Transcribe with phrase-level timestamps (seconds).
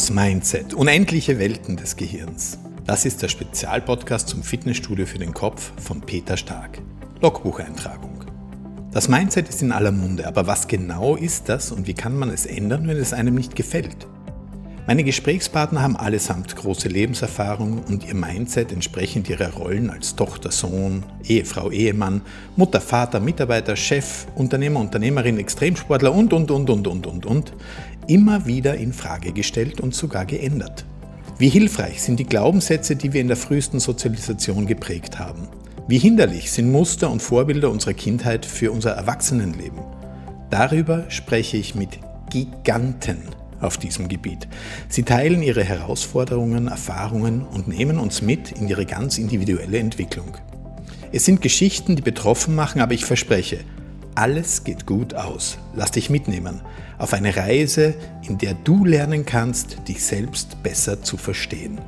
[0.00, 0.72] Das Mindset.
[0.72, 2.58] Unendliche Welten des Gehirns.
[2.86, 6.78] Das ist der Spezialpodcast zum Fitnessstudio für den Kopf von Peter Stark.
[7.20, 8.24] Logbucheintragung.
[8.92, 12.30] Das Mindset ist in aller Munde, aber was genau ist das und wie kann man
[12.30, 14.06] es ändern, wenn es einem nicht gefällt?
[14.86, 21.04] Meine Gesprächspartner haben allesamt große Lebenserfahrung und ihr Mindset entsprechend ihrer Rollen als Tochter, Sohn,
[21.22, 22.22] Ehefrau, Ehemann,
[22.56, 27.52] Mutter, Vater, Mitarbeiter, Chef, Unternehmer, Unternehmerin, Extremsportler und, und, und, und, und, und, und,
[28.10, 30.84] immer wieder in Frage gestellt und sogar geändert.
[31.38, 35.48] Wie hilfreich sind die Glaubenssätze, die wir in der frühesten Sozialisation geprägt haben?
[35.86, 39.78] Wie hinderlich sind Muster und Vorbilder unserer Kindheit für unser Erwachsenenleben?
[40.50, 43.18] Darüber spreche ich mit Giganten
[43.60, 44.48] auf diesem Gebiet.
[44.88, 50.36] Sie teilen ihre Herausforderungen, Erfahrungen und nehmen uns mit in ihre ganz individuelle Entwicklung.
[51.12, 53.60] Es sind Geschichten, die betroffen machen, aber ich verspreche,
[54.14, 55.58] alles geht gut aus.
[55.74, 56.60] Lass dich mitnehmen
[56.98, 57.94] auf eine Reise,
[58.26, 61.80] in der du lernen kannst, dich selbst besser zu verstehen.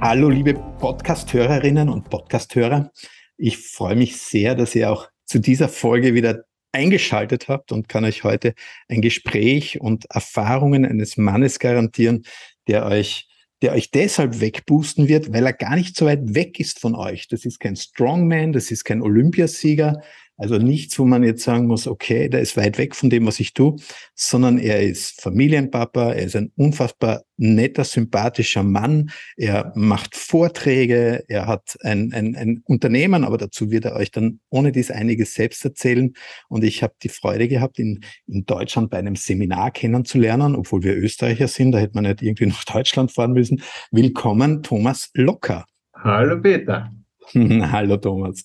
[0.00, 2.90] Hallo liebe Podcast-Hörerinnen und Podcast-Hörer.
[3.36, 8.04] Ich freue mich sehr, dass ihr auch zu dieser Folge wieder eingeschaltet habt und kann
[8.04, 8.54] euch heute
[8.88, 12.24] ein Gespräch und Erfahrungen eines Mannes garantieren,
[12.66, 13.28] der euch
[13.62, 17.26] der euch deshalb wegboosten wird, weil er gar nicht so weit weg ist von euch.
[17.26, 20.00] Das ist kein Strongman, das ist kein Olympiasieger,
[20.38, 23.40] also nichts, wo man jetzt sagen muss, okay, der ist weit weg von dem, was
[23.40, 23.76] ich tue,
[24.14, 31.46] sondern er ist Familienpapa, er ist ein unfassbar netter, sympathischer Mann, er macht Vorträge, er
[31.46, 35.64] hat ein, ein, ein Unternehmen, aber dazu wird er euch dann ohne dies einiges selbst
[35.64, 36.14] erzählen.
[36.48, 40.96] Und ich habe die Freude gehabt, ihn in Deutschland bei einem Seminar kennenzulernen, obwohl wir
[40.96, 43.60] Österreicher sind, da hätte man nicht irgendwie nach Deutschland fahren müssen.
[43.90, 45.66] Willkommen, Thomas Locker.
[45.94, 46.92] Hallo Peter.
[47.34, 48.44] Hallo Thomas.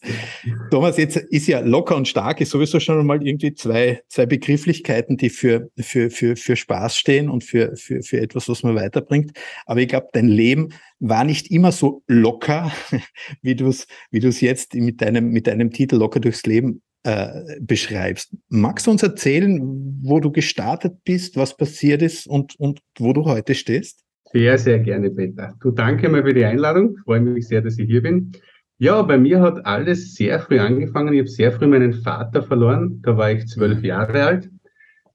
[0.70, 5.18] Thomas, jetzt ist ja locker und stark, ist sowieso schon mal irgendwie zwei, zwei Begrifflichkeiten,
[5.18, 9.32] die für, für, für, für Spaß stehen und für, für, für etwas, was man weiterbringt.
[9.66, 12.72] Aber ich glaube, dein Leben war nicht immer so locker,
[13.42, 18.36] wie du es wie jetzt mit deinem, mit deinem Titel Locker durchs Leben äh, beschreibst.
[18.50, 19.60] Magst du uns erzählen,
[20.02, 24.04] wo du gestartet bist, was passiert ist und, und wo du heute stehst?
[24.34, 25.54] Sehr, sehr gerne, Peter.
[25.62, 26.98] Du danke mal für die Einladung.
[27.06, 28.32] Freue mich sehr, dass ich hier bin.
[28.80, 31.14] Ja, bei mir hat alles sehr früh angefangen.
[31.14, 33.02] Ich habe sehr früh meinen Vater verloren.
[33.04, 33.86] Da war ich zwölf mhm.
[33.86, 34.50] Jahre alt.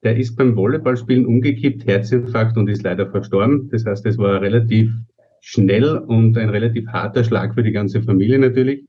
[0.04, 3.69] Der ist beim Volleyballspielen umgekippt, Herzinfarkt und ist leider verstorben.
[3.70, 4.92] Das heißt, es war relativ
[5.41, 8.84] schnell und ein relativ harter Schlag für die ganze Familie natürlich.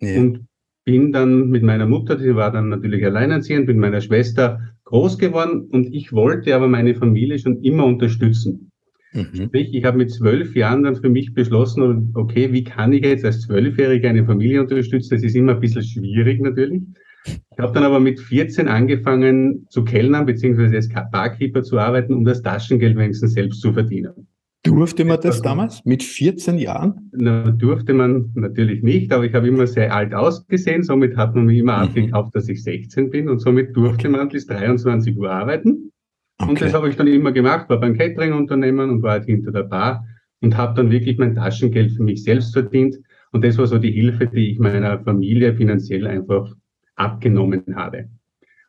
[0.00, 0.20] Ja.
[0.20, 0.46] Und
[0.84, 5.68] bin dann mit meiner Mutter, die war dann natürlich alleinerziehend, mit meiner Schwester groß geworden
[5.70, 8.69] und ich wollte aber meine Familie schon immer unterstützen.
[9.12, 9.46] Mhm.
[9.46, 13.24] Sprich, ich habe mit zwölf Jahren dann für mich beschlossen, okay, wie kann ich jetzt
[13.24, 15.14] als Zwölfjähriger eine Familie unterstützen?
[15.14, 16.82] Das ist immer ein bisschen schwierig natürlich.
[17.26, 22.24] Ich habe dann aber mit 14 angefangen zu kellnern beziehungsweise als Barkeeper zu arbeiten, um
[22.24, 24.26] das Taschengeld wenigstens selbst zu verdienen.
[24.62, 27.10] Durfte man das damals mit 14 Jahren?
[27.12, 30.82] Na, durfte man natürlich nicht, aber ich habe immer sehr alt ausgesehen.
[30.82, 31.88] Somit hat man mir immer mhm.
[31.88, 35.92] abgekauft, dass ich 16 bin und somit durfte man bis 23 Uhr arbeiten.
[36.40, 36.50] Okay.
[36.50, 39.64] Und das habe ich dann immer gemacht, war beim Catering-Unternehmen und war halt hinter der
[39.64, 40.06] Bar
[40.40, 42.96] und habe dann wirklich mein Taschengeld für mich selbst verdient.
[43.32, 46.54] Und das war so die Hilfe, die ich meiner Familie finanziell einfach
[46.96, 48.08] abgenommen habe.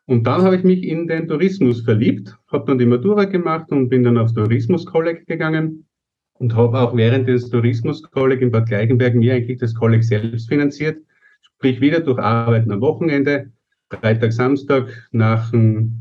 [0.05, 3.87] Und dann habe ich mich in den Tourismus verliebt, habe dann die Matura gemacht und
[3.87, 5.85] bin dann aufs Tourismus-Kolleg gegangen
[6.33, 10.97] und habe auch während des Tourismus-Kolleg in Bad Gleichenberg mir eigentlich das Kolleg selbst finanziert,
[11.41, 13.51] sprich wieder durch Arbeiten am Wochenende,
[13.99, 15.51] Freitag, Samstag nach,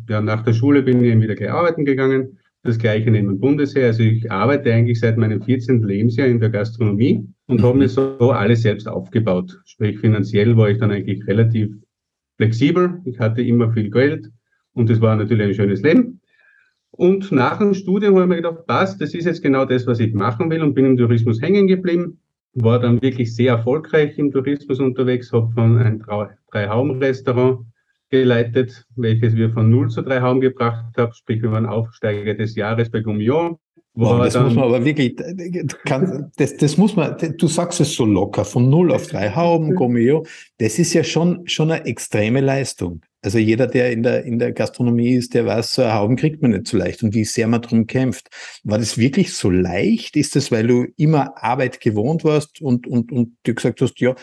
[0.08, 2.38] ja, nach der Schule bin ich wieder gleich arbeiten gegangen.
[2.62, 3.86] Das gleiche neben dem Bundesheer.
[3.86, 5.82] Also ich arbeite eigentlich seit meinem 14.
[5.82, 7.64] Lebensjahr in der Gastronomie und mhm.
[7.64, 9.58] habe mir so alles selbst aufgebaut.
[9.64, 11.70] Sprich, finanziell war ich dann eigentlich relativ
[12.36, 13.00] flexibel.
[13.06, 14.30] Ich hatte immer viel Geld
[14.74, 16.20] und es war natürlich ein schönes Leben.
[16.90, 20.00] Und nach dem Studium habe ich mir gedacht, passt, das ist jetzt genau das, was
[20.00, 22.20] ich machen will und bin im Tourismus hängen geblieben.
[22.52, 26.02] War dann wirklich sehr erfolgreich im Tourismus unterwegs, habe von einem
[26.50, 27.64] Drei-Hauben-Restaurant
[28.10, 31.12] geleitet, welches wir von 0 zu 3 Hauben gebracht haben.
[31.14, 33.56] Sprich, wir waren Aufsteiger des Jahres bei Gummillon.
[33.94, 35.16] Wow, das muss man aber wirklich,
[35.84, 39.74] kann, das, das muss man, du sagst es so locker, von 0 auf 3 Hauben,
[39.74, 40.24] Gummillon,
[40.58, 43.02] das ist ja schon, schon eine extreme Leistung.
[43.22, 46.52] Also jeder, der in der, in der Gastronomie ist, der weiß, so Hauben kriegt man
[46.52, 48.28] nicht so leicht und wie sehr man drum kämpft.
[48.64, 50.16] War das wirklich so leicht?
[50.16, 54.14] Ist das, weil du immer Arbeit gewohnt warst und, und, und du gesagt hast, ja,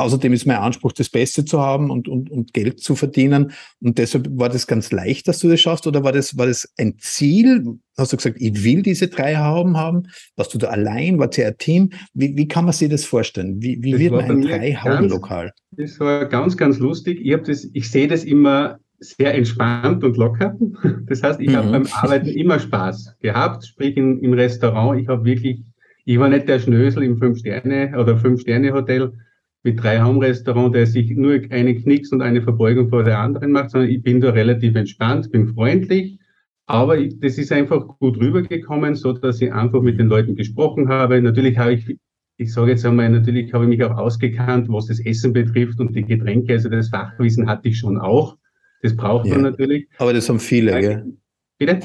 [0.00, 3.52] Außerdem ist mein Anspruch, das Beste zu haben und, und, und Geld zu verdienen.
[3.80, 5.86] Und deshalb war das ganz leicht, dass du das schaffst?
[5.86, 7.78] Oder war das, war das ein Ziel?
[7.96, 10.04] Hast du gesagt, ich will diese drei Hauben haben?
[10.36, 11.18] Warst du da allein?
[11.18, 11.90] War es ja ein Team?
[12.14, 13.60] Wie, wie kann man sich das vorstellen?
[13.60, 15.52] Wie, wie wird man ein drei Hauben lokal?
[15.72, 17.20] Das war ganz, ganz lustig.
[17.22, 20.56] Ich, das, ich sehe das immer sehr entspannt und locker.
[21.06, 21.56] Das heißt, ich mhm.
[21.56, 25.00] habe beim Arbeiten immer Spaß gehabt, sprich in, im Restaurant.
[25.00, 25.64] Ich habe wirklich,
[26.04, 29.12] ich war nicht der Schnösel im Fünf-Sterne- oder Fünf-Sterne-Hotel
[29.62, 33.70] mit drei Home-Restaurant, der sich nur einen Knicks und eine Verbeugung vor der anderen macht,
[33.70, 36.18] sondern ich bin da relativ entspannt, bin freundlich.
[36.66, 41.20] Aber das ist einfach gut rübergekommen, so dass ich einfach mit den Leuten gesprochen habe.
[41.20, 41.96] Natürlich habe ich
[42.40, 45.94] ich sage jetzt einmal, natürlich habe ich mich auch ausgekannt, was das Essen betrifft und
[45.94, 46.54] die Getränke.
[46.54, 48.38] Also das Fachwissen hatte ich schon auch.
[48.82, 49.34] Das braucht ja.
[49.34, 49.88] man natürlich.
[49.98, 51.12] Aber das haben viele, also, gell?
[51.58, 51.80] Bitte?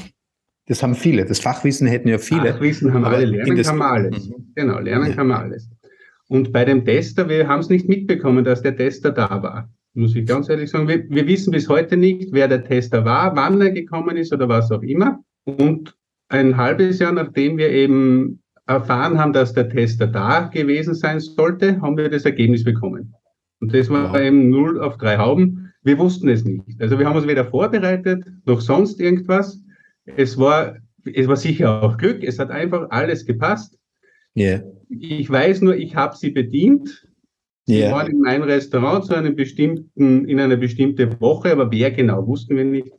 [0.68, 1.26] Das haben viele.
[1.26, 2.54] Das Fachwissen hätten ja viele.
[2.54, 3.26] Fachwissen haben alle.
[3.26, 4.30] Lernen kann man alles.
[4.30, 4.54] Mhm.
[4.56, 5.14] Genau, lernen ja.
[5.14, 5.70] kann man alles.
[6.28, 9.70] Und bei dem Tester, wir haben es nicht mitbekommen, dass der Tester da war.
[9.94, 10.88] Muss ich ganz ehrlich sagen.
[10.88, 14.50] Wir, wir wissen bis heute nicht, wer der Tester war, wann er gekommen ist oder
[14.50, 15.20] was auch immer.
[15.46, 15.96] Und
[16.28, 21.80] ein halbes Jahr, nachdem wir eben erfahren haben, dass der Tester da gewesen sein sollte,
[21.82, 23.14] haben wir das Ergebnis bekommen.
[23.62, 24.20] Und das war wow.
[24.20, 25.72] eben 0 auf 3 Hauben.
[25.84, 26.82] Wir wussten es nicht.
[26.82, 29.62] Also wir haben uns weder vorbereitet, noch sonst irgendwas.
[30.06, 32.24] Es war, es war sicher auch Glück.
[32.24, 33.78] Es hat einfach alles gepasst.
[34.38, 34.64] Yeah.
[34.90, 37.08] Ich weiß nur, ich habe sie bedient.
[37.66, 37.92] Sie yeah.
[37.92, 42.56] waren in meinem Restaurant zu einem bestimmten, in einer bestimmten Woche, aber wer genau, wussten
[42.56, 42.92] wir nicht.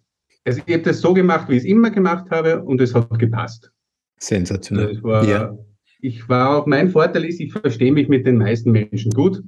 [0.45, 3.19] Also ich habe das so gemacht, wie ich es immer gemacht habe und es hat
[3.19, 3.71] gepasst.
[4.19, 5.03] Sensationell.
[5.03, 5.59] War, ja.
[6.01, 9.43] Ich war auch, mein Vorteil ist, ich verstehe mich mit den meisten Menschen gut.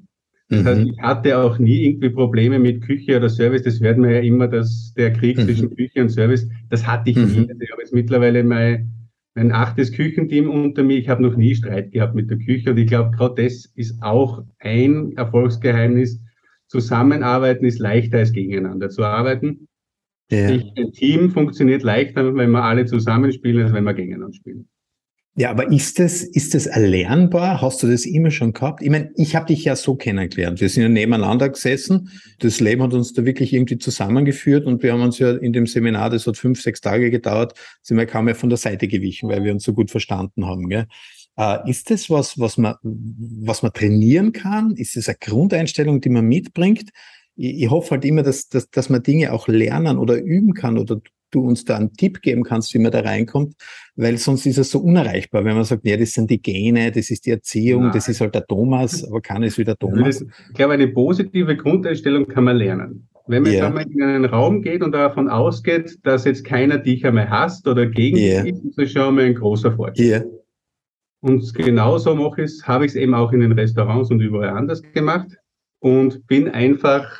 [0.48, 0.66] Das mhm.
[0.66, 3.62] heißt, ich hatte auch nie irgendwie Probleme mit Küche oder Service.
[3.62, 5.42] Das werden wir ja immer, dass der Krieg mhm.
[5.42, 7.24] zwischen Küche und Service, das hatte ich mhm.
[7.24, 7.48] nie.
[7.48, 8.90] Also ich habe jetzt mittlerweile mein,
[9.38, 10.98] mein achtes Küchenteam unter mir.
[10.98, 12.70] Ich habe noch nie Streit gehabt mit der Küche.
[12.70, 16.20] Und ich glaube, gerade das ist auch ein Erfolgsgeheimnis.
[16.66, 19.68] Zusammenarbeiten ist leichter als gegeneinander zu arbeiten.
[20.30, 20.48] Ja.
[20.48, 24.68] Ein Team funktioniert leichter, wenn wir alle zusammenspielen, als wenn wir gegeneinander spielen.
[25.40, 27.62] Ja, aber ist das, ist das erlernbar?
[27.62, 28.82] Hast du das immer schon gehabt?
[28.82, 30.60] Ich meine, ich habe dich ja so kennengelernt.
[30.60, 32.10] Wir sind ja nebeneinander gesessen.
[32.40, 35.68] Das Leben hat uns da wirklich irgendwie zusammengeführt und wir haben uns ja in dem
[35.68, 39.28] Seminar, das hat fünf, sechs Tage gedauert, sind wir kaum mehr von der Seite gewichen,
[39.28, 40.68] weil wir uns so gut verstanden haben.
[40.68, 40.86] Gell?
[41.36, 44.72] Äh, ist das was, was man, was man trainieren kann?
[44.72, 46.90] Ist das eine Grundeinstellung, die man mitbringt?
[47.36, 50.78] Ich, ich hoffe halt immer, dass, dass, dass man Dinge auch lernen oder üben kann
[50.78, 53.54] oder du uns da einen Tipp geben kannst, wie man da reinkommt,
[53.96, 57.10] weil sonst ist es so unerreichbar, wenn man sagt, ja, das sind die Gene, das
[57.10, 57.92] ist die Erziehung, Nein.
[57.92, 60.22] das ist halt der Thomas, aber keiner ist wie der Thomas.
[60.22, 63.08] Ich glaube, eine positive Grundeinstellung kann man lernen.
[63.26, 63.68] Wenn man yeah.
[63.68, 68.16] in einen Raum geht und davon ausgeht, dass jetzt keiner dich einmal hasst oder gegen
[68.16, 68.42] yeah.
[68.42, 70.04] dich ist, das schon mal ein großer Vorteil.
[70.04, 70.24] Yeah.
[71.20, 74.82] Und genauso mache ich habe ich es eben auch in den Restaurants und überall anders
[74.82, 75.28] gemacht
[75.80, 77.10] und bin einfach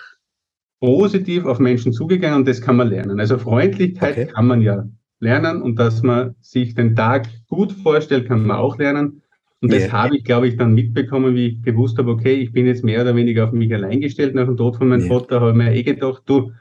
[0.81, 3.19] positiv auf Menschen zugegangen und das kann man lernen.
[3.21, 4.27] Also Freundlichkeit okay.
[4.27, 4.85] kann man ja
[5.21, 9.23] lernen und dass man sich den Tag gut vorstellt, kann man auch lernen.
[9.61, 9.93] Und das yeah.
[9.93, 13.03] habe ich, glaube ich, dann mitbekommen, wie ich gewusst habe, okay, ich bin jetzt mehr
[13.03, 15.19] oder weniger auf mich allein gestellt nach dem Tod von meinem yeah.
[15.19, 16.53] Vater, habe mir eh gedacht, du,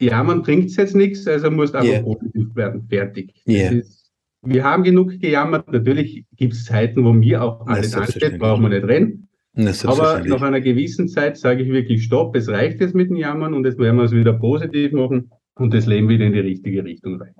[0.00, 2.02] ja, man bringt jetzt nichts, also musst einfach yeah.
[2.02, 2.84] positiv werden.
[2.88, 3.32] Fertig.
[3.44, 4.12] Ist,
[4.42, 5.70] wir haben genug gejammert.
[5.70, 9.25] Natürlich gibt es Zeiten, wo mir auch alles ansteht, brauchen wir nicht reden.
[9.56, 13.54] Aber nach einer gewissen Zeit sage ich wirklich Stopp, es reicht jetzt mit dem Jammern
[13.54, 16.84] und jetzt werden wir es wieder positiv machen und das Leben wieder in die richtige
[16.84, 17.34] Richtung rein.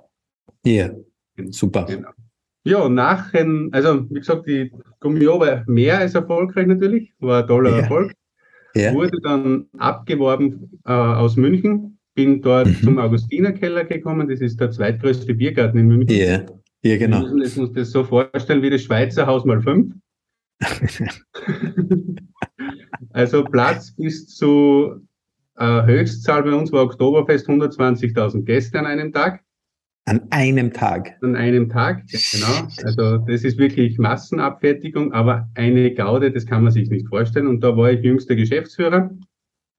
[0.65, 0.95] Ja, yeah.
[1.51, 1.85] super.
[1.85, 2.09] Genau.
[2.63, 7.69] Ja, nachher, also wie gesagt, die Gummio war mehr als erfolgreich natürlich, war ein toller
[7.69, 7.79] yeah.
[7.81, 8.13] Erfolg.
[8.75, 8.93] Yeah.
[8.93, 12.75] Wurde dann abgeworben äh, aus München, bin dort mhm.
[12.83, 16.17] zum Augustinerkeller gekommen, das ist der zweitgrößte Biergarten in München.
[16.17, 16.45] Ja,
[16.83, 17.21] ja genau.
[17.21, 19.93] Wir müssen uns das so vorstellen wie das Schweizer Haus mal fünf.
[23.11, 25.07] Also Platz bis zu
[25.57, 29.41] äh, Höchstzahl bei uns war Oktoberfest 120.000 Gäste an einem Tag.
[30.05, 31.17] An einem Tag.
[31.21, 32.67] An einem Tag, genau.
[32.85, 37.47] Also das ist wirklich Massenabfertigung, aber eine Gaude, das kann man sich nicht vorstellen.
[37.47, 39.09] Und da war ich jüngster Geschäftsführer.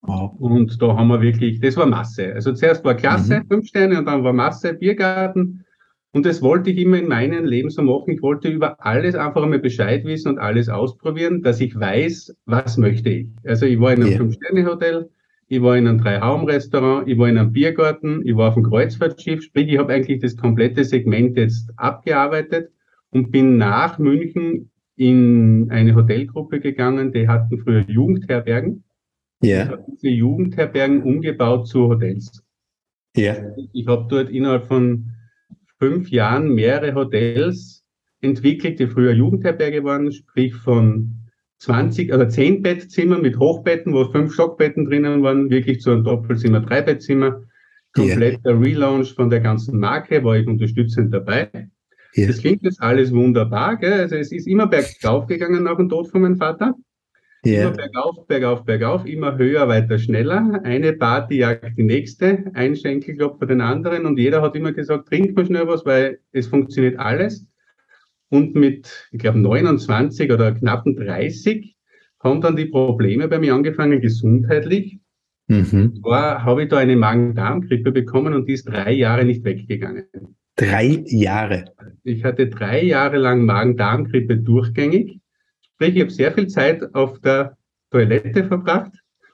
[0.02, 0.34] Wow.
[0.38, 2.34] Und da haben wir wirklich, das war Masse.
[2.34, 3.48] Also zuerst war Klasse, mhm.
[3.48, 5.64] fünf Sterne, und dann war Masse, Biergarten.
[6.12, 8.12] Und das wollte ich immer in meinem Leben so machen.
[8.12, 12.78] Ich wollte über alles einfach einmal Bescheid wissen und alles ausprobieren, dass ich weiß, was
[12.78, 13.28] möchte ich.
[13.44, 14.16] Also ich war in einem.
[14.16, 15.10] Fünf-Sterne-Hotel,
[15.48, 19.42] ich war in einem Drei-Hauben-Restaurant, ich war in einem Biergarten, ich war auf einem Kreuzfahrtschiff.
[19.42, 22.70] Sprich, ich habe eigentlich das komplette Segment jetzt abgearbeitet
[23.10, 28.84] und bin nach München in eine Hotelgruppe gegangen, die hatten früher Jugendherbergen.
[29.42, 29.64] Ja.
[29.64, 32.42] Ich habe diese Jugendherbergen umgebaut zu Hotels.
[33.16, 33.36] Ja.
[33.72, 35.12] Ich habe dort innerhalb von
[35.78, 37.84] fünf Jahren mehrere Hotels
[38.20, 41.14] entwickelt, die früher Jugendherberge waren, sprich von
[41.58, 46.60] 20 oder 10 Bettzimmern mit Hochbetten, wo fünf Stockbetten drinnen waren, wirklich zu einem Doppelzimmer,
[46.60, 47.42] Dreibettzimmer.
[47.94, 48.60] Kompletter yeah.
[48.60, 51.48] Relaunch von der ganzen Marke, war ich unterstützend dabei.
[52.16, 52.28] Yeah.
[52.28, 53.92] Das klingt jetzt alles wunderbar, gell?
[53.92, 56.74] also es ist immer bergauf gegangen nach dem Tod von meinem Vater.
[57.46, 57.68] Yeah.
[57.68, 60.60] Immer bergauf, bergauf, bergauf, immer höher, weiter, schneller.
[60.64, 65.36] Eine Party jagt die nächste, ein Schenkelklopfer den anderen und jeder hat immer gesagt, trink
[65.36, 67.46] mal schnell was, weil es funktioniert alles.
[68.28, 71.76] Und mit, ich glaube, 29 oder knappen 30
[72.20, 74.98] haben dann die Probleme bei mir angefangen, gesundheitlich.
[75.46, 75.98] Mhm.
[76.02, 80.06] War, habe ich da eine Magen-Darm-Grippe bekommen und die ist drei Jahre nicht weggegangen.
[80.56, 81.72] Drei Jahre?
[82.02, 85.20] Ich hatte drei Jahre lang Magen-Darm-Grippe durchgängig.
[85.78, 87.56] Sprich, ich habe sehr viel Zeit auf der
[87.92, 88.90] Toilette verbracht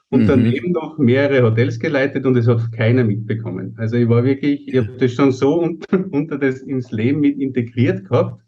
[0.09, 0.27] und mhm.
[0.27, 3.73] daneben noch mehrere Hotels geleitet und es hat keiner mitbekommen.
[3.79, 7.39] Also ich war wirklich, ich habe das schon so unter, unter das ins Leben mit
[7.39, 8.43] integriert gehabt,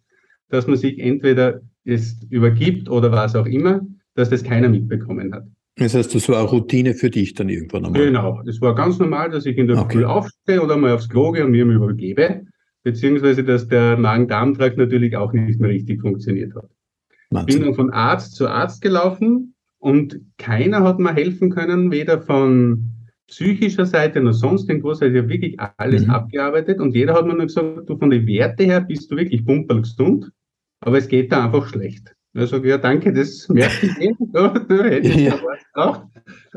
[0.50, 3.82] dass man sich entweder es übergibt oder was auch immer,
[4.14, 5.48] dass das keiner mitbekommen hat.
[5.78, 8.06] Das heißt, das war eine Routine für dich dann irgendwann einmal?
[8.06, 9.98] Genau, es war ganz normal, dass ich in der okay.
[9.98, 12.46] Früh aufstehe oder mal aufs Klo gehe und mir übergebe,
[12.84, 16.70] beziehungsweise dass der Magen-Darm-Trakt natürlich auch nicht mehr richtig funktioniert hat.
[17.30, 17.60] Wahnsinn.
[17.60, 22.92] Bin dann von Arzt zu Arzt gelaufen und keiner hat mir helfen können, weder von
[23.28, 25.02] psychischer Seite noch sonst irgendwas.
[25.02, 26.12] Also ich habe wirklich alles mhm.
[26.12, 29.46] abgearbeitet und jeder hat mir nur gesagt, du von den Werte her bist du wirklich
[29.46, 30.32] pumperlgesund,
[30.82, 32.14] aber es geht da einfach schlecht.
[32.34, 34.14] Ich sage, ja, danke, das merke ich eh.
[34.34, 34.54] da
[34.84, 35.40] hätte ich ja.
[35.44, 36.02] was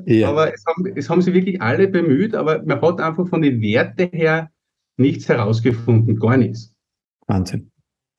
[0.04, 0.28] Ja.
[0.28, 3.62] Aber es haben, es haben sich wirklich alle bemüht, aber man hat einfach von den
[3.62, 4.50] Werten her
[4.98, 6.74] nichts herausgefunden, gar nichts.
[7.26, 7.69] Wahnsinn.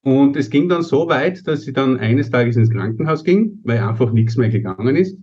[0.04, 3.80] Und es ging dann so weit, dass ich dann eines Tages ins Krankenhaus ging, weil
[3.80, 5.16] einfach nichts mehr gegangen ist.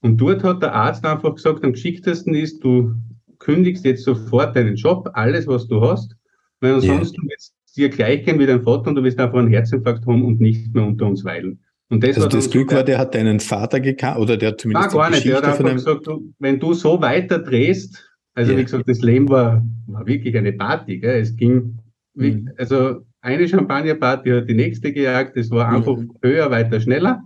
[0.00, 2.94] Und dort hat der Arzt einfach gesagt, am geschicktesten ist, du
[3.38, 6.14] kündigst jetzt sofort deinen Job, alles, was du hast,
[6.60, 7.30] weil ansonsten yeah.
[7.30, 10.24] wird es dir gleich gehen wie dein Vater und du wirst einfach einen Herzinfarkt haben
[10.24, 11.60] und nicht mehr unter uns weilen.
[11.88, 14.90] Und das also das Glück war, der hat deinen Vater gekannt, oder der hat zumindest.
[14.90, 15.24] Nein, gar nicht.
[15.24, 18.60] Der hat einfach gesagt, du, wenn du so weiter drehst, also yeah.
[18.60, 20.98] wie gesagt, das Leben war, war wirklich eine Party.
[20.98, 21.20] Gell?
[21.20, 21.78] Es ging,
[22.14, 22.50] mhm.
[22.56, 26.12] also eine Champagnerparty hat die nächste gejagt, es war einfach mhm.
[26.22, 27.22] höher, weiter, schneller.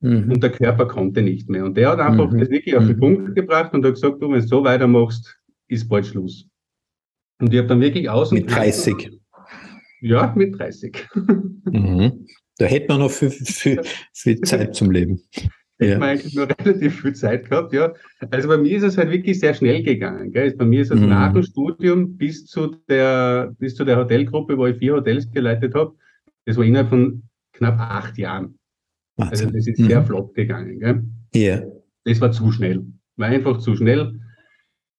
[0.00, 0.32] Mhm.
[0.32, 1.64] Und der Körper konnte nicht mehr.
[1.64, 2.38] Und der hat einfach mhm.
[2.38, 3.00] das wirklich auf den mhm.
[3.00, 6.46] Punkt gebracht und hat gesagt, du, wenn du so weitermachst, ist bald Schluss.
[7.38, 9.20] Und ich habe dann wirklich aus Mit 30.
[10.00, 11.06] Ja, mit 30.
[11.64, 12.26] Mhm.
[12.56, 13.80] Da hätte man noch viel, viel,
[14.12, 15.22] viel Zeit zum Leben.
[15.80, 15.98] Ja.
[15.98, 17.94] man eigentlich nur relativ viel Zeit gehabt, ja.
[18.30, 20.30] Also bei mir ist es halt wirklich sehr schnell gegangen.
[20.32, 20.54] Gell?
[20.54, 21.08] Bei mir ist es mhm.
[21.08, 25.74] nach dem Studium bis zu der, bis zu der Hotelgruppe, wo ich vier Hotels geleitet
[25.74, 25.94] habe,
[26.44, 27.22] das war innerhalb von
[27.52, 28.58] knapp acht Jahren.
[29.16, 29.86] Also das ist mhm.
[29.86, 30.80] sehr flott gegangen.
[30.80, 31.02] Gell?
[31.34, 31.62] Ja.
[32.04, 32.84] Das war zu schnell.
[33.16, 34.18] War einfach zu schnell.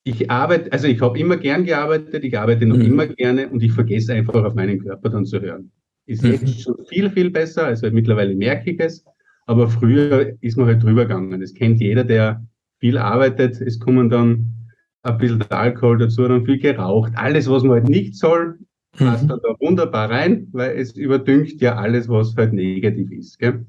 [0.03, 2.85] Ich arbeite, also ich habe immer gern gearbeitet, ich arbeite noch mhm.
[2.85, 5.71] immer gerne und ich vergesse einfach auf meinen Körper dann zu hören.
[6.07, 6.31] Ist mhm.
[6.31, 7.65] jetzt schon viel, viel besser.
[7.65, 9.05] Also mittlerweile merke ich es.
[9.45, 11.39] Aber früher ist man halt drüber gegangen.
[11.41, 12.45] Das kennt jeder, der
[12.79, 13.59] viel arbeitet.
[13.61, 14.53] Es kommen dann
[15.03, 17.13] ein bisschen Alkohol dazu, dann viel geraucht.
[17.15, 18.59] Alles, was man halt nicht soll,
[18.97, 19.29] passt mhm.
[19.29, 23.39] da wunderbar rein, weil es überdüngt ja alles, was halt negativ ist.
[23.39, 23.65] Gell?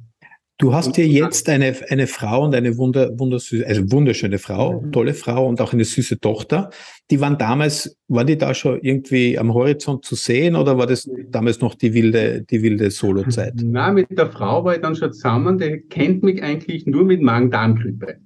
[0.63, 4.93] Du hast ja jetzt eine, eine Frau und eine wunder, wundersüße, also wunderschöne Frau, mhm.
[4.93, 6.71] tolle Frau und auch eine süße Tochter.
[7.11, 11.11] Die waren damals, war die da schon irgendwie am Horizont zu sehen oder war das
[11.31, 13.55] damals noch die wilde, die wilde Solozeit?
[13.65, 17.23] Na, mit der Frau war ich dann schon zusammen, die kennt mich eigentlich nur mit
[17.23, 18.19] Magen-Darm-Grippe.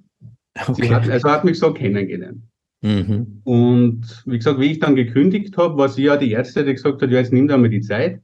[0.67, 0.89] Okay.
[0.89, 2.43] Hat, also hat mich so kennengelernt.
[2.83, 3.41] Mhm.
[3.45, 7.01] Und wie gesagt, wie ich dann gekündigt habe, war sie ja die Ärzte, die gesagt
[7.01, 8.21] hat, ja, jetzt nimm da mal die Zeit.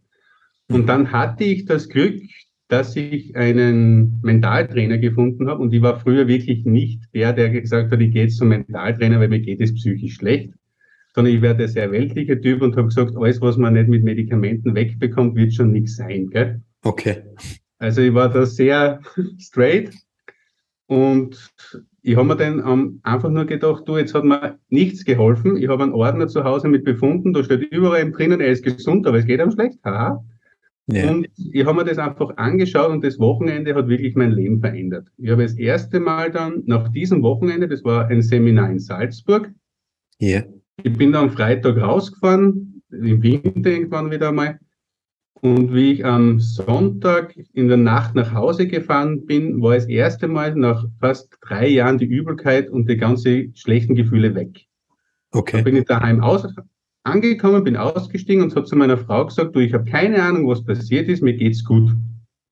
[0.70, 0.86] Und mhm.
[0.86, 2.22] dann hatte ich das Glück,
[2.74, 7.92] dass ich einen Mentaltrainer gefunden habe und ich war früher wirklich nicht der, der gesagt
[7.92, 10.50] hat, ich gehe jetzt zum Mentaltrainer, weil mir geht es psychisch schlecht,
[11.14, 14.04] sondern ich werde der sehr weltliche Typ und habe gesagt, alles, was man nicht mit
[14.04, 16.32] Medikamenten wegbekommt, wird schon nichts sein.
[16.32, 16.64] Gell?
[16.84, 17.18] Okay.
[17.78, 19.02] Also ich war da sehr
[19.38, 19.92] straight
[20.88, 21.54] und
[22.02, 25.58] ich habe mir dann einfach nur gedacht, du, jetzt hat mir nichts geholfen.
[25.58, 29.06] Ich habe einen Ordner zu Hause mit Befunden, da steht überall drinnen, er ist gesund,
[29.06, 29.78] aber es geht ihm schlecht.
[29.86, 30.26] Haha.
[30.88, 31.12] Ja.
[31.12, 35.08] Und ich habe mir das einfach angeschaut und das Wochenende hat wirklich mein Leben verändert.
[35.18, 39.50] Ich habe das erste Mal dann nach diesem Wochenende, das war ein Seminar in Salzburg.
[40.20, 40.44] Ja.
[40.84, 44.60] Ich bin dann am Freitag rausgefahren, im Winter irgendwann wieder einmal.
[45.44, 50.28] Und wie ich am Sonntag in der Nacht nach Hause gefahren bin, war das erste
[50.28, 54.68] Mal nach fast drei Jahren die Übelkeit und die ganzen schlechten Gefühle weg.
[55.32, 55.58] Okay.
[55.58, 56.48] Dann bin ich daheim aus,
[57.04, 60.64] angekommen, bin ausgestiegen und habe zu meiner Frau gesagt, du, ich habe keine Ahnung, was
[60.64, 61.92] passiert ist, mir geht's gut.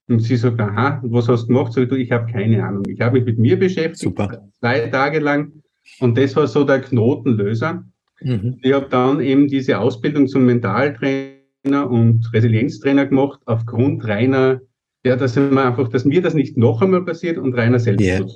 [0.07, 1.73] Und sie sagt, aha, was hast du gemacht?
[1.73, 2.83] Sag ich, du, ich habe keine Ahnung.
[2.87, 4.45] Ich habe mich mit mir beschäftigt, Super.
[4.59, 5.53] zwei Tage lang.
[5.99, 7.85] Und das war so der Knotenlöser.
[8.21, 8.59] Mhm.
[8.61, 14.61] Ich habe dann eben diese Ausbildung zum Mentaltrainer und Resilienztrainer gemacht, aufgrund reiner,
[15.05, 18.33] ja, dass mir einfach, dass mir das nicht noch einmal passiert und reiner Selbstschutz.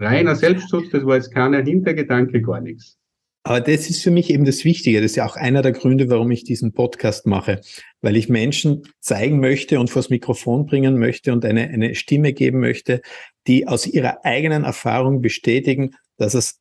[0.00, 0.10] Yeah.
[0.10, 2.98] Reiner Selbstschutz, das war jetzt keiner Hintergedanke, gar nichts.
[3.44, 5.00] Aber das ist für mich eben das Wichtige.
[5.00, 7.60] Das ist ja auch einer der Gründe, warum ich diesen Podcast mache,
[8.00, 12.60] weil ich Menschen zeigen möchte und vors Mikrofon bringen möchte und eine, eine Stimme geben
[12.60, 13.00] möchte,
[13.46, 16.60] die aus ihrer eigenen Erfahrung bestätigen, dass es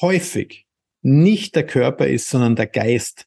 [0.00, 0.66] häufig
[1.02, 3.26] nicht der Körper ist, sondern der Geist,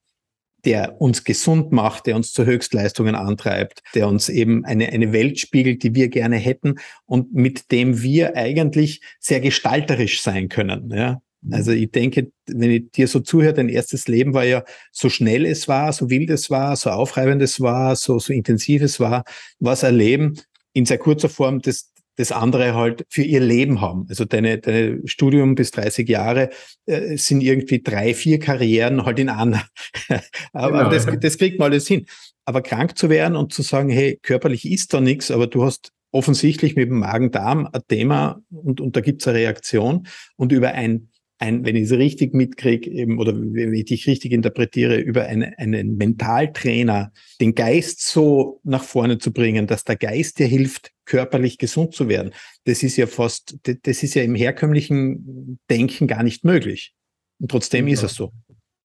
[0.63, 5.39] der uns gesund macht, der uns zu Höchstleistungen antreibt, der uns eben eine, eine Welt
[5.39, 10.91] spiegelt, die wir gerne hätten und mit dem wir eigentlich sehr gestalterisch sein können.
[10.91, 11.21] Ja?
[11.49, 15.45] Also ich denke, wenn ich dir so zuhöre, dein erstes Leben war ja so schnell
[15.45, 19.23] es war, so wild es war, so aufreibend es war, so, so intensiv es war,
[19.59, 20.39] was ein Leben
[20.73, 24.05] in sehr kurzer Form, das, das andere halt für ihr Leben haben.
[24.07, 26.51] Also deine, deine Studium bis 30 Jahre
[26.85, 29.65] äh, sind irgendwie drei, vier Karrieren halt in einer.
[30.53, 30.89] aber genau.
[30.91, 32.05] das, das kriegt man alles hin.
[32.45, 35.91] Aber krank zu werden und zu sagen, hey, körperlich ist da nichts, aber du hast
[36.11, 41.10] offensichtlich mit dem Magen-Darm ein Thema und, und da gibt's eine Reaktion und über ein
[41.41, 45.57] ein, wenn ich es richtig mitkriege, eben, oder wenn ich dich richtig interpretiere, über eine,
[45.57, 51.57] einen Mentaltrainer den Geist so nach vorne zu bringen, dass der Geist dir hilft, körperlich
[51.57, 52.31] gesund zu werden.
[52.65, 56.93] Das ist ja fast, das ist ja im herkömmlichen Denken gar nicht möglich.
[57.39, 57.93] Und trotzdem genau.
[57.93, 58.31] ist es so.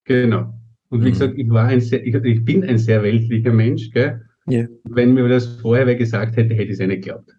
[0.05, 0.53] Genau.
[0.89, 1.13] Und wie mhm.
[1.13, 4.21] gesagt, ich war ein sehr, ich, ich, bin ein sehr weltlicher Mensch, gell?
[4.47, 4.65] Ja.
[4.83, 7.31] Wenn mir das vorher wer gesagt hätte, hätte ich es ja nicht geglaubt.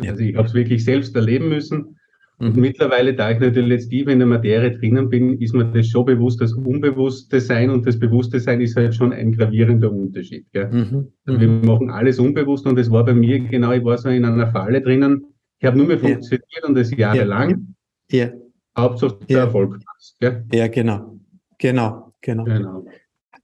[0.00, 0.12] Ja.
[0.12, 1.96] Also ich habe es wirklich selbst erleben müssen.
[2.40, 2.62] Und mhm.
[2.62, 6.06] mittlerweile, da ich natürlich jetzt tiefer in der Materie drinnen bin, ist mir das schon
[6.06, 10.46] bewusst, das unbewusste Sein und das bewusste Sein ist halt schon ein gravierender Unterschied.
[10.50, 10.70] Gell?
[10.70, 11.12] Mhm.
[11.26, 11.66] Also wir mhm.
[11.66, 14.80] machen alles unbewusst und es war bei mir genau, ich war so in einer Falle
[14.80, 15.26] drinnen.
[15.58, 16.66] Ich habe nur mehr funktioniert ja.
[16.68, 17.74] und das jahrelang.
[18.10, 18.24] Ja.
[18.24, 18.32] ja.
[18.78, 19.44] Hauptsache der ja.
[19.44, 20.18] Erfolg passt.
[20.18, 20.46] Gell?
[20.50, 21.20] Ja, genau.
[21.58, 22.44] Genau, genau.
[22.44, 22.86] genau.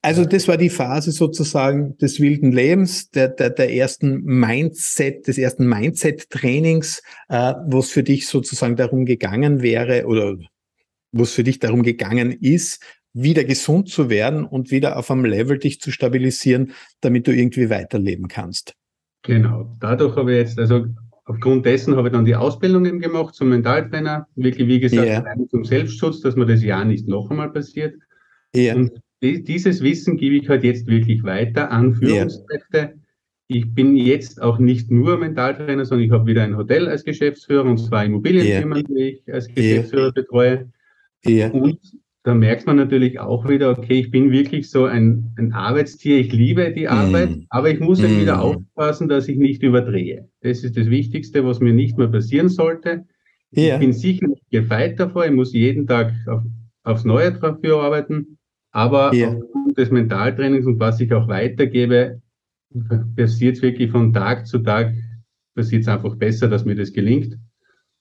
[0.07, 5.37] Also das war die Phase sozusagen des wilden Lebens, der, der, der ersten Mindset, des
[5.37, 10.37] ersten Mindset-Trainings, äh, wo es für dich sozusagen darum gegangen wäre oder
[11.11, 12.85] wo es für dich darum gegangen ist,
[13.15, 16.71] wieder gesund zu werden und wieder auf einem Level dich zu stabilisieren,
[17.01, 18.77] damit du irgendwie weiterleben kannst.
[19.25, 19.77] Genau.
[19.81, 20.87] Dadurch habe ich jetzt, also
[21.25, 24.29] aufgrund dessen habe ich dann die Ausbildung eben gemacht zum Mentaltrainer.
[24.37, 25.35] Wirklich, wie gesagt, yeah.
[25.51, 27.97] zum Selbstschutz, dass mir das ja nicht noch einmal passiert.
[28.55, 28.77] Yeah.
[28.77, 28.93] Und
[29.23, 32.79] dieses Wissen gebe ich halt jetzt wirklich weiter an Führungskräfte.
[32.79, 32.91] Ja.
[33.49, 37.65] Ich bin jetzt auch nicht nur Mentaltrainer, sondern ich habe wieder ein Hotel als Geschäftsführer
[37.65, 38.83] und zwei Immobilienfirmen, ja.
[38.83, 40.11] die ich als Geschäftsführer ja.
[40.11, 40.71] betreue.
[41.53, 41.79] Und
[42.25, 46.33] da merkt man natürlich auch wieder, okay, ich bin wirklich so ein, ein Arbeitstier, ich
[46.33, 47.47] liebe die Arbeit, mm.
[47.51, 48.21] aber ich muss halt mm.
[48.21, 50.29] wieder aufpassen, dass ich nicht überdrehe.
[50.41, 53.07] Das ist das Wichtigste, was mir nicht mehr passieren sollte.
[53.53, 56.43] Ich bin sicher nicht gefeit davor, ich muss jeden Tag auf,
[56.83, 58.36] aufs Neue dafür arbeiten.
[58.77, 59.29] Aber ja.
[59.29, 62.21] aufgrund des Mentaltrainings und was ich auch weitergebe,
[63.17, 64.93] passiert es wirklich von Tag zu Tag,
[65.55, 67.39] passiert es einfach besser, dass mir das gelingt.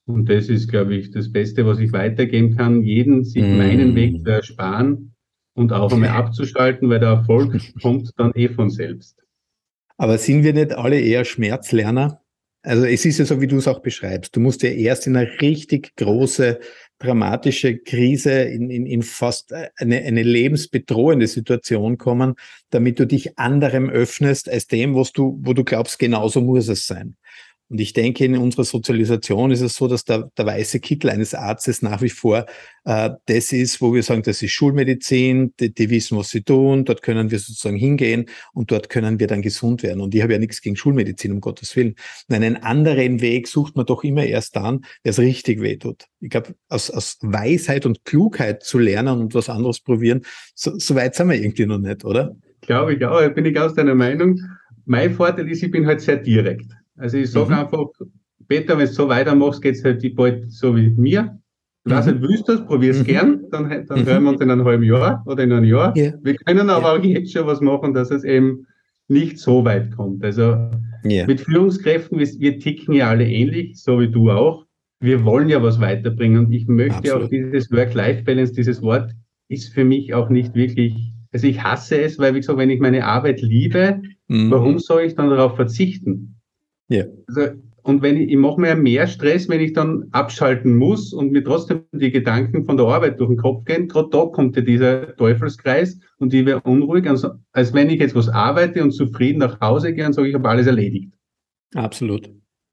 [0.06, 3.58] Und das ist, glaube ich, das Beste, was ich weitergeben kann, jeden sich mm.
[3.58, 5.14] meinen Weg zu ersparen
[5.54, 9.24] und auch einmal abzuschalten, weil der Erfolg kommt dann eh von selbst.
[9.96, 12.22] Aber sind wir nicht alle eher Schmerzlerner?
[12.66, 14.36] Also es ist ja so, wie du es auch beschreibst.
[14.36, 16.60] Du musst ja erst in eine richtig große
[16.98, 22.34] dramatische Krise, in, in, in fast eine, eine lebensbedrohende Situation kommen,
[22.72, 26.88] damit du dich anderem öffnest als dem, was du, wo du glaubst, genauso muss es
[26.88, 27.16] sein.
[27.68, 31.34] Und ich denke, in unserer Sozialisation ist es so, dass der, der weiße Kittel eines
[31.34, 32.46] Arztes nach wie vor
[32.86, 36.86] äh, das ist, wo wir sagen, das ist Schulmedizin, die, die, wissen, was sie tun,
[36.86, 40.02] dort können wir sozusagen hingehen und dort können wir dann gesund werden.
[40.02, 41.96] Und ich habe ja nichts gegen Schulmedizin, um Gottes Willen.
[42.30, 46.06] Und einen anderen Weg sucht man doch immer erst dann, der es richtig wehtut.
[46.20, 50.22] Ich glaube, aus, aus Weisheit und Klugheit zu lernen und was anderes probieren,
[50.54, 52.36] so, so weit sind wir irgendwie noch nicht, oder?
[52.62, 54.40] Glaube ich auch, bin ich aus deiner Meinung.
[54.86, 56.72] Mein Vorteil ist, ich bin halt sehr direkt.
[56.98, 57.60] Also ich sage mhm.
[57.60, 57.86] einfach,
[58.48, 61.40] Peter, wenn du so weitermachst, geht's halt bald so wie mir.
[61.84, 61.98] Du mhm.
[61.98, 63.04] weißt nicht, willst du das, probier's mhm.
[63.04, 64.06] gern, dann, dann mhm.
[64.06, 65.96] hören wir uns in einem halben Jahr oder in einem Jahr.
[65.96, 66.14] Yeah.
[66.24, 67.00] Wir können aber yeah.
[67.00, 68.66] auch jetzt schon was machen, dass es eben
[69.08, 70.24] nicht so weit kommt.
[70.24, 70.70] Also
[71.06, 71.28] yeah.
[71.28, 74.66] mit Führungskräften, wir, wir, ticken ja alle ähnlich, so wie du auch.
[75.00, 77.24] Wir wollen ja was weiterbringen und ich möchte Absolut.
[77.26, 79.12] auch dieses Work-Life-Balance, dieses Wort
[79.50, 82.80] ist für mich auch nicht wirklich, also ich hasse es, weil wie gesagt, wenn ich
[82.80, 84.50] meine Arbeit liebe, mhm.
[84.50, 86.35] warum soll ich dann darauf verzichten?
[86.90, 87.06] Ja.
[87.28, 87.42] Also,
[87.84, 91.44] und wenn ich, ich mache mir mehr Stress, wenn ich dann abschalten muss und mir
[91.44, 95.16] trotzdem die Gedanken von der Arbeit durch den Kopf gehen, gerade da kommt ja dieser
[95.16, 99.62] Teufelskreis und ich wäre unruhig, also, als wenn ich jetzt was arbeite und zufrieden nach
[99.62, 101.14] Hause gehe und sage, ich habe alles erledigt.
[101.76, 102.30] Absolut.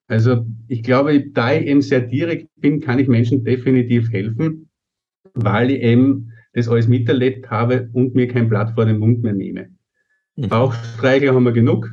[0.08, 4.68] Also ich glaube, da ich eben sehr direkt bin, kann ich Menschen definitiv helfen,
[5.34, 9.32] weil ich eben das alles miterlebt habe und mir kein Blatt vor den Mund mehr
[9.32, 9.70] nehme.
[10.36, 10.48] Mhm.
[10.48, 11.90] Bauchstreichler haben wir genug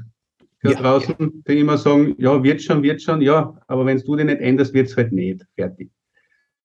[0.62, 1.28] da ja, draußen, ja.
[1.48, 4.74] die immer sagen, ja, wird schon, wird schon, ja, aber wenn du dich nicht änderst,
[4.74, 5.46] wird's halt nicht.
[5.56, 5.90] Fertig.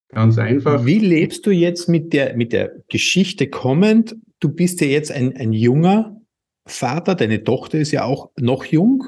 [0.08, 0.84] Ganz einfach.
[0.84, 4.16] Wie lebst du jetzt mit der, mit der Geschichte kommend?
[4.40, 6.20] Du bist ja jetzt ein, ein junger
[6.66, 9.04] Vater, deine Tochter ist ja auch noch jung.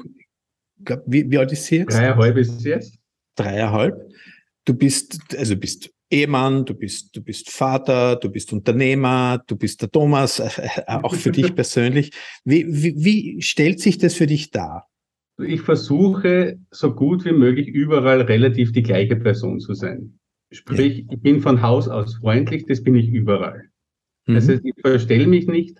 [1.05, 1.95] Wie, wie alt ist sie jetzt?
[1.95, 2.95] Dreieinhalb ist sie jetzt.
[3.35, 4.11] Dreieinhalb.
[4.65, 9.81] Du bist, also bist Ehemann, du bist, du bist Vater, du bist Unternehmer, du bist
[9.81, 12.11] der Thomas, äh, auch für dich persönlich.
[12.45, 14.87] Wie, wie, wie stellt sich das für dich dar?
[15.39, 20.17] Ich versuche so gut wie möglich überall relativ die gleiche Person zu sein.
[20.51, 21.05] Sprich, ja.
[21.11, 23.63] ich bin von Haus aus freundlich, das bin ich überall.
[24.25, 24.35] Mhm.
[24.35, 25.77] Das heißt, ich verstelle mich nicht.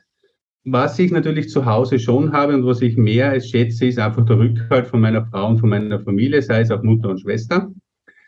[0.66, 4.26] Was ich natürlich zu Hause schon habe und was ich mehr als schätze, ist einfach
[4.26, 7.72] der Rückhalt von meiner Frau und von meiner Familie, sei es auch Mutter und Schwester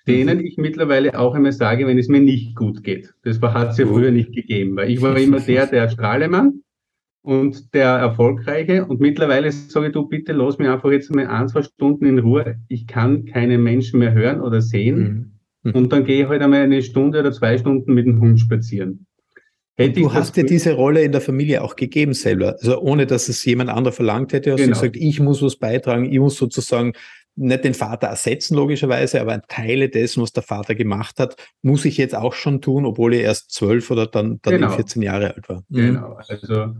[0.10, 3.14] denen ich mittlerweile auch einmal sage, wenn es mir nicht gut geht.
[3.24, 6.62] Das hat es ja früher nicht gegeben, weil ich war immer der, der Strahlemann
[7.22, 8.86] und der Erfolgreiche.
[8.86, 12.20] Und mittlerweile sage ich, du bitte lass mich einfach jetzt mal ein, zwei Stunden in
[12.20, 12.58] Ruhe.
[12.68, 15.40] Ich kann keine Menschen mehr hören oder sehen.
[15.64, 15.72] Mhm.
[15.72, 19.06] Und dann gehe ich halt einmal eine Stunde oder zwei Stunden mit dem Hund spazieren.
[19.80, 23.30] Hätte du hast dir diese Rolle in der Familie auch gegeben selber, also ohne dass
[23.30, 24.74] es jemand anderer verlangt hätte, hast genau.
[24.74, 26.92] du gesagt, ich muss was beitragen, ich muss sozusagen
[27.40, 31.98] nicht den Vater ersetzen, logischerweise, aber Teile dessen, was der Vater gemacht hat, muss ich
[31.98, 34.70] jetzt auch schon tun, obwohl er erst zwölf oder dann, dann genau.
[34.70, 35.64] 14 Jahre alt war.
[35.70, 35.76] Mhm.
[35.76, 36.74] Genau, also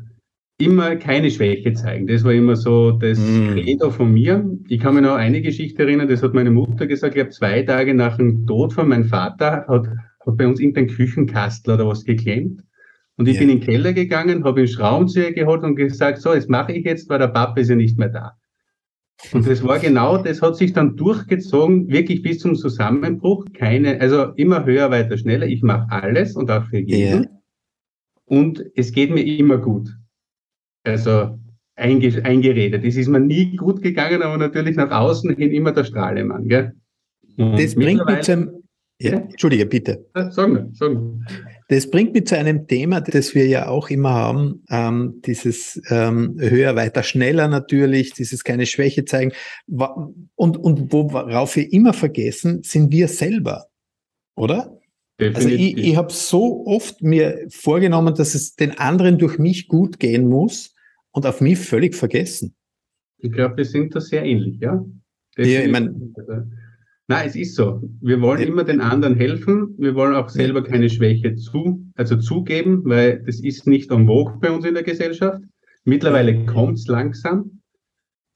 [0.60, 2.08] immer keine Schwäche zeigen.
[2.08, 3.52] Das war immer so das mhm.
[3.54, 4.46] Credo von mir.
[4.68, 7.64] Ich kann mich noch eine Geschichte erinnern, das hat meine Mutter gesagt, ich habe zwei
[7.64, 12.04] Tage nach dem Tod von meinem Vater, hat, hat bei uns irgendein Küchenkastel oder was
[12.04, 12.62] geklemmt.
[13.16, 13.40] Und ich ja.
[13.42, 16.86] bin in den Keller gegangen, habe den Schraubenzieher geholt und gesagt, so, jetzt mache ich
[16.86, 18.34] jetzt, weil der Papa ist ja nicht mehr da.
[19.34, 23.46] Und das war genau, das hat sich dann durchgezogen, wirklich bis zum Zusammenbruch.
[23.54, 25.46] Keine, also immer höher, weiter, schneller.
[25.46, 27.24] Ich mache alles und auch für jeden.
[27.24, 27.30] Yeah.
[28.26, 29.90] Und es geht mir immer gut.
[30.84, 31.38] Also
[31.76, 32.84] einge eingeredet.
[32.86, 36.48] Es ist mir nie gut gegangen, aber natürlich nach außen hin immer der Strahlemann.
[36.48, 36.74] Gell?
[37.38, 38.64] das bringt mich zum.
[39.02, 40.06] Ja, Entschuldige, bitte.
[40.14, 41.26] Sag mir, sag mir.
[41.70, 46.36] Das bringt mich zu einem Thema, das wir ja auch immer haben, ähm, dieses ähm,
[46.40, 49.34] höher, weiter, schneller natürlich, dieses keine Schwäche zeigen.
[49.68, 53.68] Und, und worauf wir immer vergessen, sind wir selber,
[54.36, 54.80] oder?
[55.20, 55.36] Definitiv.
[55.36, 60.00] Also ich, ich habe so oft mir vorgenommen, dass es den anderen durch mich gut
[60.00, 60.74] gehen muss
[61.12, 62.56] und auf mich völlig vergessen.
[63.20, 64.84] Ich glaube, wir sind da sehr ähnlich, ja?
[65.38, 65.60] Definitiv.
[65.60, 66.50] Ja, ich meine,
[67.10, 67.82] Nein, es ist so.
[68.02, 69.74] Wir wollen immer den anderen helfen.
[69.80, 74.38] Wir wollen auch selber keine Schwäche zu, also zugeben, weil das ist nicht en vogue
[74.40, 75.42] bei uns in der Gesellschaft.
[75.86, 77.62] Mittlerweile kommt's langsam.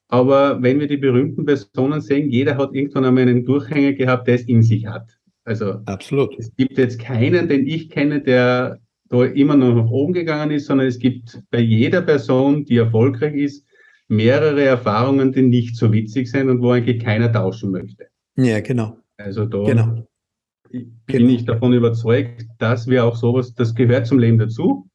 [0.07, 4.35] Aber wenn wir die berühmten Personen sehen, jeder hat irgendwann einmal einen Durchhänger gehabt, der
[4.35, 5.07] es in sich hat.
[5.43, 6.35] Also absolut.
[6.39, 10.65] Es gibt jetzt keinen, den ich kenne, der da immer noch nach oben gegangen ist,
[10.65, 13.67] sondern es gibt bei jeder Person, die erfolgreich ist,
[14.07, 18.07] mehrere Erfahrungen, die nicht so witzig sind und wo eigentlich keiner tauschen möchte.
[18.35, 18.97] Ja, genau.
[19.17, 20.07] Also da genau.
[20.71, 21.29] bin genau.
[21.29, 24.89] ich davon überzeugt, dass wir auch sowas, das gehört zum Leben dazu.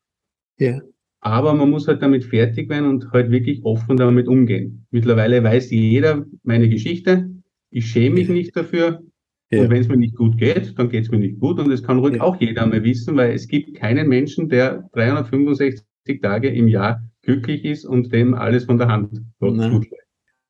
[0.58, 0.80] Ja.
[1.20, 4.86] Aber man muss halt damit fertig werden und halt wirklich offen damit umgehen.
[4.90, 7.30] Mittlerweile weiß jeder meine Geschichte.
[7.70, 8.34] Ich schäme mich ja.
[8.34, 9.02] nicht dafür.
[9.50, 9.62] Ja.
[9.62, 11.58] Und wenn es mir nicht gut geht, dann geht es mir nicht gut.
[11.58, 12.22] Und das kann ruhig ja.
[12.22, 15.82] auch jeder einmal wissen, weil es gibt keinen Menschen, der 365
[16.22, 19.86] Tage im Jahr glücklich ist und dem alles von der Hand tut.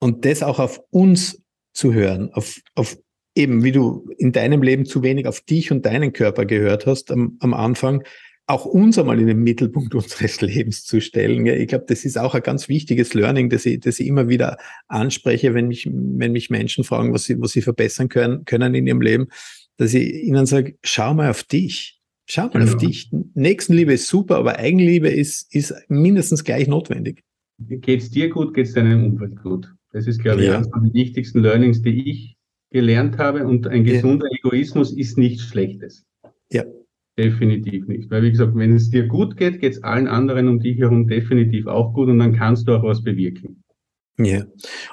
[0.01, 1.43] Und das auch auf uns
[1.79, 2.99] zu hören, auf, auf
[3.37, 7.13] eben, wie du in deinem Leben zu wenig auf dich und deinen Körper gehört hast
[7.13, 8.03] am, am Anfang,
[8.49, 11.47] auch uns einmal in den Mittelpunkt unseres Lebens zu stellen.
[11.47, 14.29] Ja, ich glaube, das ist auch ein ganz wichtiges Learning, das ich, das ich immer
[14.29, 18.75] wieder anspreche, wenn mich, wenn mich Menschen fragen, was sie, was sie verbessern können, können
[18.75, 19.29] in ihrem Leben,
[19.77, 22.01] dass ich ihnen sage, schau mal auf dich.
[22.27, 22.73] Schau mal genau.
[22.73, 23.11] auf dich.
[23.35, 27.23] Nächstenliebe ist super, aber Eigenliebe ist, ist mindestens gleich notwendig.
[27.61, 29.73] Geht's dir gut, geht's deinem Umfeld gut?
[29.99, 32.37] Das ist, glaube ich, eines der wichtigsten Learnings, die ich
[32.71, 33.45] gelernt habe.
[33.45, 34.39] Und ein gesunder ja.
[34.39, 36.07] Egoismus ist nichts Schlechtes.
[36.53, 36.63] Ja.
[37.19, 38.09] Definitiv nicht.
[38.13, 41.09] Weil, wie gesagt, wenn es dir gut geht, geht es allen anderen um dich herum
[41.09, 43.65] definitiv auch gut und dann kannst du auch was bewirken.
[44.21, 44.45] Ja.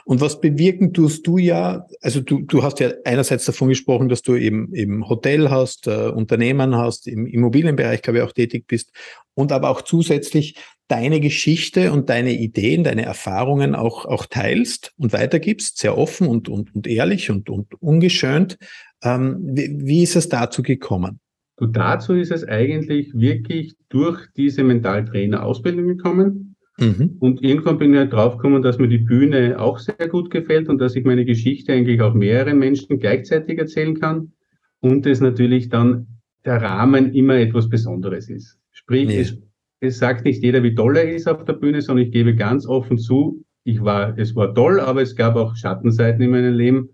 [0.05, 4.23] Und was bewirken tust du ja, also du, du hast ja einerseits davon gesprochen, dass
[4.23, 8.91] du eben im Hotel hast, äh, Unternehmen hast, im Immobilienbereich, glaube ich, auch tätig bist
[9.35, 10.55] und aber auch zusätzlich
[10.87, 16.47] deine Geschichte und deine Ideen, deine Erfahrungen auch, auch teilst und weitergibst, sehr offen und,
[16.49, 18.57] und, und ehrlich und, und ungeschönt.
[19.03, 21.19] Ähm, wie, wie ist es dazu gekommen?
[21.57, 27.15] Und dazu ist es eigentlich wirklich durch diese Mentaltrainer-Ausbildung gekommen Mhm.
[27.19, 30.79] Und irgendwann bin ich halt draufgekommen, dass mir die Bühne auch sehr gut gefällt und
[30.79, 34.33] dass ich meine Geschichte eigentlich auch mehreren Menschen gleichzeitig erzählen kann
[34.81, 36.07] und es natürlich dann
[36.43, 38.59] der Rahmen immer etwas Besonderes ist.
[38.71, 39.19] Sprich, nee.
[39.19, 39.37] es,
[39.79, 42.65] es sagt nicht jeder, wie toll er ist auf der Bühne, sondern ich gebe ganz
[42.65, 46.89] offen zu, ich war, es war toll, aber es gab auch Schattenseiten in meinem Leben,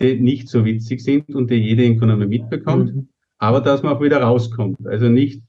[0.00, 2.94] die nicht so witzig sind und die jeder irgendwann einmal mitbekommt.
[2.94, 3.08] Mhm.
[3.38, 4.86] aber dass man auch wieder rauskommt.
[4.86, 5.42] Also nicht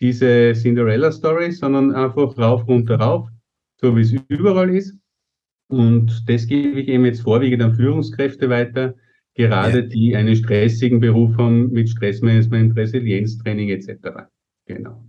[0.00, 3.28] diese Cinderella-Story, sondern einfach rauf, runter, rauf,
[3.80, 4.94] so wie es überall ist.
[5.68, 8.94] Und das gebe ich eben jetzt vorwiegend an Führungskräfte weiter,
[9.34, 9.86] gerade ja.
[9.86, 14.28] die einen stressigen Beruf haben mit Stressmanagement, Resilienztraining etc.
[14.66, 15.07] Genau.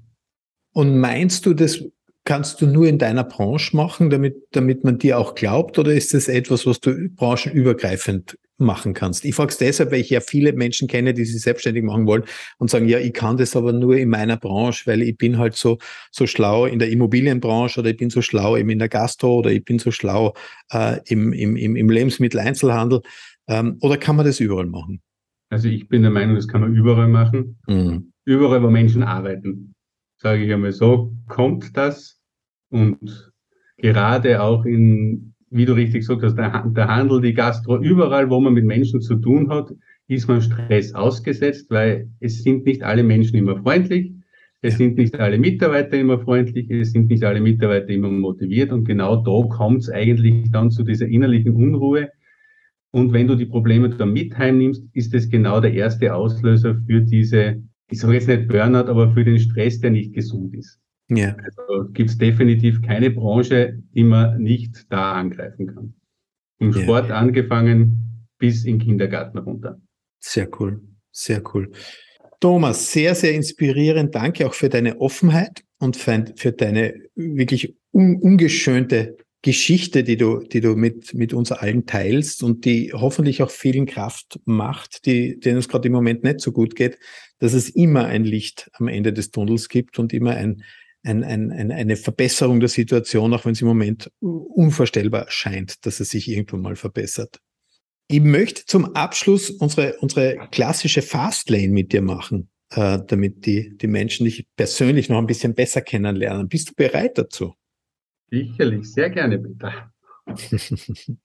[0.74, 1.84] Und meinst du, das
[2.26, 6.14] kannst du nur in deiner Branche machen, damit, damit man dir auch glaubt, oder ist
[6.14, 9.26] das etwas, was du branchenübergreifend machen kannst?
[9.26, 12.24] Ich frage es deshalb, weil ich ja viele Menschen kenne, die sich selbstständig machen wollen
[12.60, 15.56] und sagen, ja, ich kann das aber nur in meiner Branche, weil ich bin halt
[15.56, 15.80] so,
[16.12, 19.52] so schlau in der Immobilienbranche oder ich bin so schlau eben in der Gastro oder
[19.52, 20.36] ich bin so schlau
[20.72, 23.02] äh, im, im, im Lebensmitteleinzelhandel.
[23.48, 25.02] Ähm, oder kann man das überall machen?
[25.50, 27.58] Also ich bin der Meinung, das kann man überall machen.
[27.68, 28.14] Mhm.
[28.26, 29.74] Überall, wo Menschen arbeiten.
[30.20, 32.22] Sage ich einmal so, kommt das.
[32.70, 33.32] Und
[33.78, 38.40] gerade auch in wie du richtig gesagt hast, der, der Handel, die Gastro, überall, wo
[38.40, 39.74] man mit Menschen zu tun hat,
[40.08, 44.12] ist man Stress ausgesetzt, weil es sind nicht alle Menschen immer freundlich,
[44.62, 48.72] es sind nicht alle Mitarbeiter immer freundlich, es sind nicht alle Mitarbeiter immer motiviert.
[48.72, 52.10] Und genau da kommt es eigentlich dann zu dieser innerlichen Unruhe.
[52.92, 57.02] Und wenn du die Probleme dann mit heimnimmst, ist es genau der erste Auslöser für
[57.02, 60.80] diese, ich sage jetzt nicht Burnout, aber für den Stress, der nicht gesund ist.
[61.10, 61.36] Ja.
[61.36, 65.94] Also gibt es definitiv keine Branche, die man nicht da angreifen kann.
[66.60, 66.82] Im ja.
[66.82, 69.82] Sport angefangen bis in Kindergarten runter.
[70.20, 71.72] Sehr cool, sehr cool.
[72.40, 74.16] Thomas, sehr, sehr inspirierend.
[74.16, 80.40] Danke auch für deine Offenheit und für, für deine wirklich un, ungeschönte Geschichte, die du,
[80.40, 85.40] die du mit, mit uns allen teilst und die hoffentlich auch vielen Kraft macht, die,
[85.40, 87.00] denen es gerade im Moment nicht so gut geht,
[87.40, 90.64] dass es immer ein Licht am Ende des Tunnels gibt und immer ein,
[91.04, 96.02] ein, ein, ein, eine Verbesserung der Situation, auch wenn es im Moment unvorstellbar scheint, dass
[96.02, 97.40] es sich irgendwann mal verbessert.
[98.10, 103.88] Ich möchte zum Abschluss unsere, unsere klassische Fastlane mit dir machen, äh, damit die, die
[103.88, 106.50] Menschen dich persönlich noch ein bisschen besser kennenlernen.
[106.50, 107.54] Bist du bereit dazu?
[108.32, 109.72] Sicherlich, sehr gerne, bitte.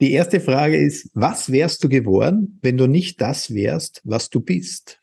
[0.00, 4.40] die erste Frage ist, was wärst du geworden, wenn du nicht das wärst, was du
[4.40, 5.00] bist?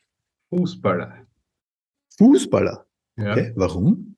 [0.50, 1.26] Fußballer.
[2.18, 2.86] Fußballer?
[3.16, 3.32] Ja.
[3.32, 4.16] Okay, warum?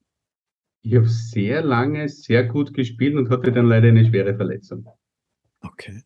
[0.83, 4.87] Ich habe sehr lange sehr gut gespielt und hatte dann leider eine schwere Verletzung.
[5.61, 6.01] Okay.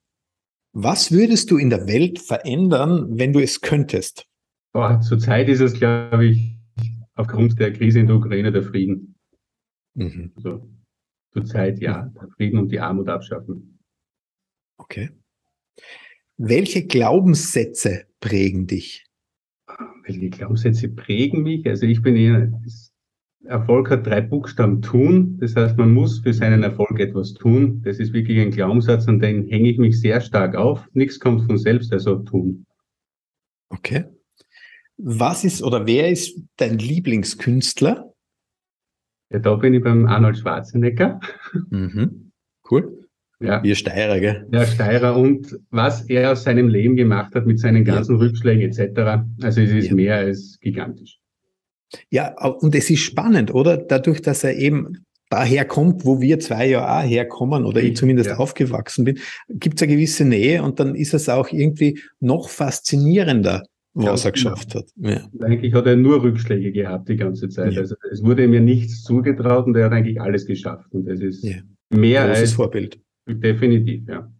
[0.73, 4.27] Was würdest du in der Welt verändern, wenn du es könntest?
[4.73, 6.57] Boah, zurzeit ist es, glaube ich,
[7.15, 9.15] aufgrund der Krise in der Ukraine der Frieden.
[9.93, 10.33] Mhm.
[10.35, 10.69] Also,
[11.35, 13.77] zurzeit ja, der Frieden und die Armut abschaffen.
[14.77, 15.09] Okay.
[16.37, 19.05] Welche Glaubenssätze prägen dich?
[20.05, 21.67] Welche Glaubenssätze prägen mich?
[21.67, 22.51] Also ich bin eher,
[23.43, 25.37] Erfolg hat drei Buchstaben tun.
[25.39, 27.81] Das heißt, man muss für seinen Erfolg etwas tun.
[27.83, 30.87] Das ist wirklich ein Glaubenssatz, an den hänge ich mich sehr stark auf.
[30.93, 32.65] Nichts kommt von selbst, also tun.
[33.69, 34.05] Okay.
[34.97, 38.14] Was ist oder wer ist dein Lieblingskünstler?
[39.31, 41.19] Ja, da bin ich beim Arnold Schwarzenegger.
[41.69, 42.31] Mhm.
[42.69, 43.05] Cool.
[43.39, 43.61] Ja.
[43.63, 44.47] Wir Steirer, gell?
[44.51, 48.21] Ja, Steirer und was er aus seinem Leben gemacht hat mit seinen ganzen ja.
[48.21, 49.25] Rückschlägen etc.
[49.41, 49.95] Also es ist ja.
[49.95, 51.19] mehr als gigantisch.
[52.09, 53.77] Ja, und es ist spannend, oder?
[53.77, 58.29] Dadurch, dass er eben daher kommt, wo wir zwei ja auch herkommen oder ich zumindest
[58.29, 58.37] ja.
[58.37, 63.65] aufgewachsen bin, gibt es eine gewisse Nähe und dann ist es auch irgendwie noch faszinierender,
[63.95, 64.51] was ja, er genau.
[64.51, 64.85] geschafft hat.
[64.97, 65.21] Ja.
[65.39, 67.73] Eigentlich hat er nur Rückschläge gehabt die ganze Zeit.
[67.73, 67.81] Ja.
[67.81, 70.87] Also es wurde mir nichts zugetraut und er hat eigentlich alles geschafft.
[70.91, 71.43] Und es ist
[71.89, 72.99] mehr Großes als Vorbild.
[73.27, 74.31] Definitiv, ja.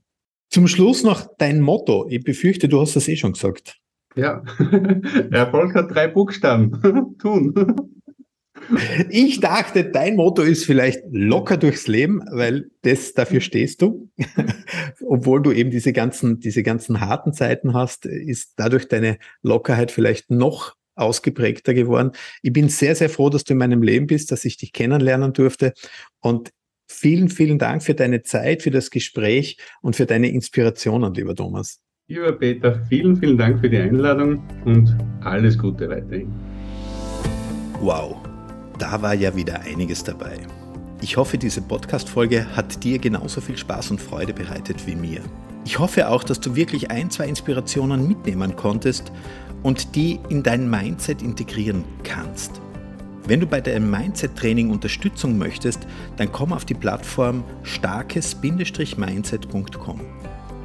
[0.50, 2.06] Zum Schluss noch dein Motto.
[2.10, 3.80] Ich befürchte, du hast das eh schon gesagt.
[4.16, 4.44] Ja,
[5.32, 7.16] Erfolg hat drei Buchstaben.
[7.20, 7.54] Tun.
[9.10, 14.10] Ich dachte, dein Motto ist vielleicht locker durchs Leben, weil das dafür stehst du.
[15.06, 20.32] Obwohl du eben diese ganzen, diese ganzen harten Zeiten hast, ist dadurch deine Lockerheit vielleicht
[20.32, 22.12] noch ausgeprägter geworden.
[22.42, 25.34] Ich bin sehr, sehr froh, dass du in meinem Leben bist, dass ich dich kennenlernen
[25.34, 25.74] durfte.
[26.22, 26.52] Und
[26.88, 31.82] vielen, vielen Dank für deine Zeit, für das Gespräch und für deine Inspirationen, lieber Thomas.
[32.08, 36.32] Lieber Peter, vielen, vielen Dank für die Einladung und alles Gute weiterhin.
[37.82, 38.18] Wow,
[38.78, 40.40] da war ja wieder einiges dabei.
[41.02, 45.22] Ich hoffe, diese Podcast-Folge hat dir genauso viel Spaß und Freude bereitet wie mir.
[45.66, 49.12] Ich hoffe auch, dass du wirklich ein, zwei Inspirationen mitnehmen konntest
[49.64, 52.62] und die in dein Mindset integrieren kannst.
[53.28, 60.02] Wenn du bei deinem Mindset-Training Unterstützung möchtest, dann komm auf die Plattform starkes-mindset.com.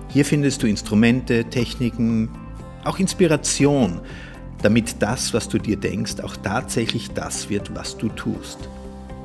[0.09, 2.29] Hier findest du Instrumente, Techniken,
[2.85, 4.03] auch Inspiration,
[4.63, 8.59] damit das, was du dir denkst, auch tatsächlich das wird, was du tust.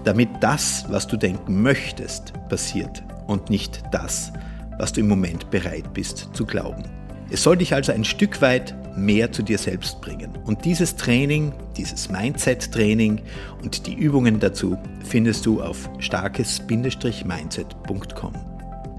[0.03, 4.31] Damit das, was du denken möchtest, passiert und nicht das,
[4.77, 6.83] was du im Moment bereit bist zu glauben.
[7.31, 10.29] Es soll dich also ein Stück weit mehr zu dir selbst bringen.
[10.45, 13.21] Und dieses Training, dieses Mindset-Training
[13.63, 18.33] und die Übungen dazu findest du auf starkes-mindset.com.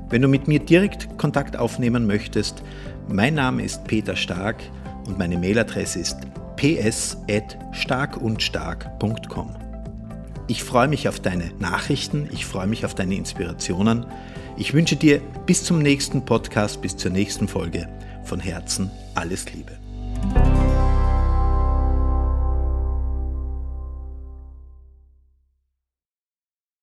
[0.09, 2.63] Wenn du mit mir direkt Kontakt aufnehmen möchtest,
[3.09, 4.57] mein Name ist Peter Stark
[5.07, 6.19] und meine Mailadresse ist
[6.57, 9.57] ps.starkundstark.com.
[10.49, 14.05] Ich freue mich auf deine Nachrichten, ich freue mich auf deine Inspirationen.
[14.57, 17.89] Ich wünsche dir bis zum nächsten Podcast, bis zur nächsten Folge
[18.25, 19.73] von Herzen alles Liebe.